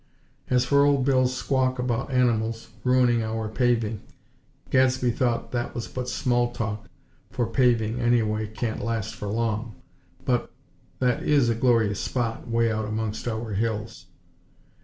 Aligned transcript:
As 0.49 0.65
for 0.65 0.83
Old 0.83 1.05
Bill's 1.05 1.37
squawk 1.37 1.77
about 1.77 2.09
animals 2.09 2.69
"ruining 2.83 3.21
our 3.21 3.47
paving," 3.47 4.01
Gadsby 4.71 5.11
thought 5.11 5.51
that 5.51 5.75
was 5.75 5.87
but 5.87 6.09
small 6.09 6.51
talk, 6.51 6.87
for 7.29 7.45
paving, 7.45 7.99
anyway, 7.99 8.47
can't 8.47 8.83
last 8.83 9.13
for 9.13 9.27
long. 9.27 9.75
But, 10.25 10.49
that 10.97 11.21
is 11.21 11.49
a 11.49 11.53
glorious 11.55 11.99
spot, 11.99 12.47
way 12.47 12.71
out 12.71 12.85
amongst 12.85 13.27
our 13.27 13.53
hills! 13.53 14.07